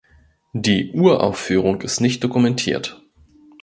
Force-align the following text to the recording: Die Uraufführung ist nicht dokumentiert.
Die 0.53 0.93
Uraufführung 0.93 1.81
ist 1.81 1.99
nicht 1.99 2.23
dokumentiert. 2.23 3.03